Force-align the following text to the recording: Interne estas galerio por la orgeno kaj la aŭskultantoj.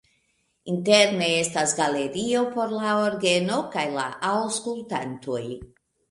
Interne 0.71 1.25
estas 1.41 1.73
galerio 1.79 2.41
por 2.55 2.73
la 2.77 2.93
orgeno 3.01 3.59
kaj 3.75 3.83
la 3.97 4.05
aŭskultantoj. 4.31 5.43